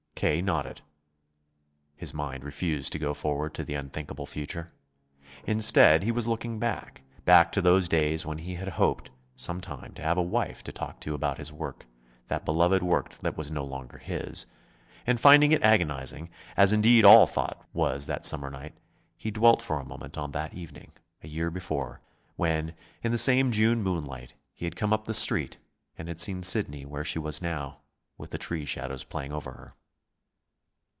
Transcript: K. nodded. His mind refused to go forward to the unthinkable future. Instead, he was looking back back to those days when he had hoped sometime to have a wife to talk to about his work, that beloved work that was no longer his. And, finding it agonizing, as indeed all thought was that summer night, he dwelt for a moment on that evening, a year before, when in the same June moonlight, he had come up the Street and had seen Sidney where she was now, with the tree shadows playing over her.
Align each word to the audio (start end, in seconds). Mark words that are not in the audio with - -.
K. 0.13 0.39
nodded. 0.39 0.81
His 1.95 2.13
mind 2.13 2.43
refused 2.43 2.93
to 2.93 2.99
go 2.99 3.11
forward 3.15 3.55
to 3.55 3.63
the 3.63 3.73
unthinkable 3.73 4.27
future. 4.27 4.71
Instead, 5.45 6.03
he 6.03 6.11
was 6.11 6.27
looking 6.27 6.59
back 6.59 7.01
back 7.25 7.51
to 7.53 7.59
those 7.61 7.89
days 7.89 8.23
when 8.23 8.37
he 8.37 8.53
had 8.53 8.67
hoped 8.67 9.09
sometime 9.35 9.95
to 9.95 10.03
have 10.03 10.19
a 10.19 10.21
wife 10.21 10.63
to 10.65 10.71
talk 10.71 10.99
to 10.99 11.15
about 11.15 11.39
his 11.39 11.51
work, 11.51 11.87
that 12.27 12.45
beloved 12.45 12.83
work 12.83 13.09
that 13.15 13.35
was 13.35 13.49
no 13.49 13.63
longer 13.65 13.97
his. 13.97 14.45
And, 15.07 15.19
finding 15.19 15.53
it 15.53 15.63
agonizing, 15.63 16.29
as 16.55 16.71
indeed 16.71 17.03
all 17.03 17.25
thought 17.25 17.65
was 17.73 18.05
that 18.05 18.23
summer 18.23 18.51
night, 18.51 18.75
he 19.17 19.31
dwelt 19.31 19.63
for 19.63 19.79
a 19.79 19.85
moment 19.85 20.19
on 20.19 20.33
that 20.33 20.53
evening, 20.53 20.91
a 21.23 21.27
year 21.27 21.49
before, 21.49 21.99
when 22.35 22.75
in 23.01 23.11
the 23.11 23.17
same 23.17 23.51
June 23.51 23.81
moonlight, 23.81 24.35
he 24.53 24.65
had 24.65 24.75
come 24.75 24.93
up 24.93 25.05
the 25.05 25.15
Street 25.15 25.57
and 25.97 26.07
had 26.07 26.21
seen 26.21 26.43
Sidney 26.43 26.85
where 26.85 27.03
she 27.03 27.17
was 27.17 27.41
now, 27.41 27.79
with 28.19 28.29
the 28.29 28.37
tree 28.37 28.65
shadows 28.65 29.03
playing 29.03 29.31
over 29.31 29.51
her. 29.53 29.73